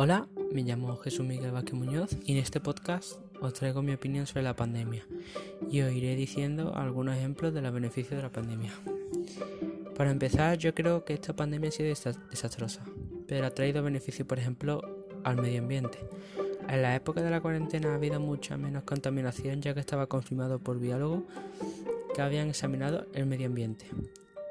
Hola, 0.00 0.28
me 0.52 0.62
llamo 0.62 0.96
Jesús 0.98 1.26
Miguel 1.26 1.50
Vázquez 1.50 1.74
Muñoz 1.74 2.16
y 2.24 2.30
en 2.30 2.38
este 2.38 2.60
podcast 2.60 3.18
os 3.40 3.52
traigo 3.52 3.82
mi 3.82 3.92
opinión 3.92 4.28
sobre 4.28 4.44
la 4.44 4.54
pandemia 4.54 5.04
y 5.72 5.80
os 5.80 5.92
iré 5.92 6.14
diciendo 6.14 6.72
algunos 6.76 7.16
ejemplos 7.16 7.52
de 7.52 7.62
los 7.62 7.72
beneficios 7.72 8.16
de 8.16 8.22
la 8.22 8.30
pandemia. 8.30 8.70
Para 9.96 10.12
empezar, 10.12 10.56
yo 10.56 10.72
creo 10.72 11.04
que 11.04 11.14
esta 11.14 11.34
pandemia 11.34 11.70
ha 11.70 11.72
sido 11.72 11.88
desastrosa, 11.88 12.84
pero 13.26 13.44
ha 13.48 13.50
traído 13.50 13.82
beneficios, 13.82 14.28
por 14.28 14.38
ejemplo, 14.38 14.82
al 15.24 15.42
medio 15.42 15.58
ambiente. 15.58 15.98
En 16.68 16.82
la 16.82 16.94
época 16.94 17.20
de 17.20 17.30
la 17.30 17.40
cuarentena 17.40 17.90
ha 17.90 17.96
habido 17.96 18.20
mucha 18.20 18.56
menos 18.56 18.84
contaminación 18.84 19.62
ya 19.62 19.74
que 19.74 19.80
estaba 19.80 20.06
confirmado 20.06 20.60
por 20.60 20.78
biólogos 20.78 21.24
que 22.14 22.22
habían 22.22 22.50
examinado 22.50 23.08
el 23.14 23.26
medio 23.26 23.48
ambiente 23.48 23.86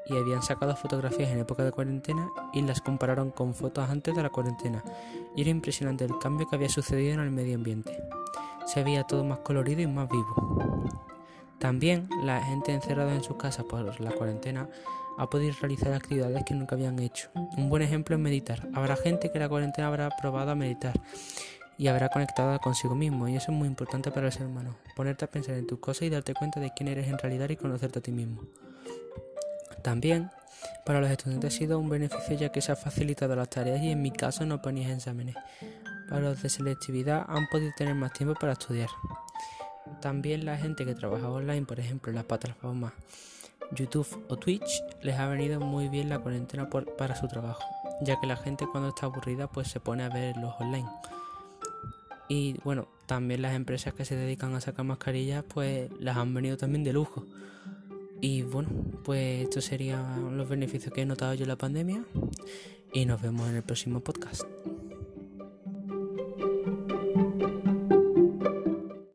y 0.08 0.16
habían 0.16 0.42
sacado 0.42 0.74
fotografías 0.74 1.30
en 1.30 1.38
época 1.38 1.64
de 1.64 1.72
cuarentena 1.72 2.30
y 2.52 2.62
las 2.62 2.80
compararon 2.80 3.30
con 3.30 3.54
fotos 3.54 3.88
antes 3.88 4.14
de 4.14 4.22
la 4.22 4.30
cuarentena 4.30 4.82
y 5.36 5.42
era 5.42 5.50
impresionante 5.50 6.04
el 6.04 6.18
cambio 6.18 6.48
que 6.48 6.56
había 6.56 6.68
sucedido 6.68 7.14
en 7.14 7.20
el 7.20 7.30
medio 7.30 7.56
ambiente. 7.56 8.02
Se 8.66 8.82
veía 8.82 9.04
todo 9.04 9.24
más 9.24 9.38
colorido 9.40 9.80
y 9.80 9.86
más 9.86 10.08
vivo. 10.08 10.88
También 11.58 12.08
la 12.22 12.42
gente 12.42 12.72
encerrada 12.72 13.14
en 13.14 13.22
sus 13.22 13.36
casas 13.36 13.64
por 13.64 14.00
la 14.00 14.12
cuarentena 14.12 14.68
ha 15.18 15.28
podido 15.28 15.52
realizar 15.60 15.92
actividades 15.92 16.44
que 16.44 16.54
nunca 16.54 16.76
habían 16.76 16.98
hecho. 17.00 17.30
Un 17.56 17.68
buen 17.68 17.82
ejemplo 17.82 18.14
es 18.14 18.22
meditar. 18.22 18.68
Habrá 18.72 18.94
gente 18.94 19.32
que 19.32 19.38
la 19.38 19.48
cuarentena 19.48 19.88
habrá 19.88 20.10
probado 20.10 20.52
a 20.52 20.54
meditar 20.54 21.00
y 21.76 21.88
habrá 21.88 22.08
conectado 22.08 22.58
consigo 22.60 22.94
mismo 22.94 23.28
y 23.28 23.36
eso 23.36 23.50
es 23.50 23.58
muy 23.58 23.66
importante 23.68 24.10
para 24.10 24.26
el 24.26 24.32
ser 24.32 24.46
humano. 24.46 24.76
Ponerte 24.94 25.24
a 25.24 25.30
pensar 25.30 25.56
en 25.56 25.66
tus 25.66 25.78
cosas 25.80 26.02
y 26.02 26.10
darte 26.10 26.34
cuenta 26.34 26.60
de 26.60 26.72
quién 26.74 26.88
eres 26.88 27.08
en 27.08 27.18
realidad 27.18 27.48
y 27.50 27.56
conocerte 27.56 27.98
a 27.98 28.02
ti 28.02 28.12
mismo. 28.12 28.42
También 29.82 30.30
para 30.84 31.00
los 31.00 31.10
estudiantes 31.10 31.54
ha 31.54 31.58
sido 31.58 31.78
un 31.78 31.88
beneficio 31.88 32.36
ya 32.36 32.50
que 32.50 32.60
se 32.60 32.72
ha 32.72 32.76
facilitado 32.76 33.36
las 33.36 33.50
tareas 33.50 33.82
y 33.82 33.90
en 33.90 34.02
mi 34.02 34.10
caso 34.10 34.44
no 34.44 34.60
ponías 34.60 34.90
exámenes. 34.90 35.36
Para 36.08 36.22
los 36.22 36.42
de 36.42 36.48
selectividad 36.48 37.24
han 37.28 37.48
podido 37.48 37.72
tener 37.76 37.94
más 37.94 38.12
tiempo 38.12 38.34
para 38.34 38.52
estudiar. 38.52 38.88
También 40.00 40.44
la 40.44 40.56
gente 40.56 40.84
que 40.84 40.94
trabaja 40.94 41.28
online, 41.28 41.66
por 41.66 41.80
ejemplo, 41.80 42.12
las 42.12 42.24
plataformas 42.24 42.92
YouTube 43.72 44.24
o 44.28 44.36
Twitch, 44.36 44.82
les 45.02 45.18
ha 45.18 45.28
venido 45.28 45.60
muy 45.60 45.88
bien 45.88 46.08
la 46.08 46.18
cuarentena 46.18 46.68
para 46.96 47.16
su 47.16 47.28
trabajo, 47.28 47.62
ya 48.00 48.18
que 48.20 48.26
la 48.26 48.36
gente 48.36 48.66
cuando 48.66 48.90
está 48.90 49.06
aburrida 49.06 49.46
pues 49.46 49.68
se 49.68 49.80
pone 49.80 50.04
a 50.04 50.08
ver 50.08 50.36
los 50.36 50.54
online. 50.58 50.88
Y 52.28 52.58
bueno, 52.64 52.88
también 53.06 53.42
las 53.42 53.54
empresas 53.54 53.94
que 53.94 54.04
se 54.04 54.16
dedican 54.16 54.54
a 54.54 54.60
sacar 54.60 54.84
mascarillas 54.84 55.44
pues 55.46 55.90
las 55.98 56.16
han 56.16 56.32
venido 56.34 56.56
también 56.56 56.84
de 56.84 56.92
lujo. 56.92 57.26
Y 58.20 58.42
bueno, 58.42 58.68
pues 59.04 59.44
estos 59.44 59.64
serían 59.64 60.36
los 60.36 60.48
beneficios 60.48 60.92
que 60.92 61.02
he 61.02 61.06
notado 61.06 61.34
yo 61.34 61.42
en 61.44 61.48
la 61.48 61.56
pandemia 61.56 62.04
y 62.92 63.06
nos 63.06 63.22
vemos 63.22 63.48
en 63.48 63.56
el 63.56 63.62
próximo 63.62 64.00
podcast. 64.00 64.42